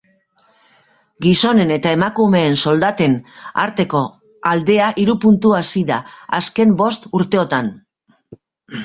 [1.25, 3.17] Gizonen eta emakumeen soldaten
[3.65, 4.01] arteko
[4.53, 6.01] aldea hiru puntu hazi da
[6.39, 7.71] azken bost urteotan.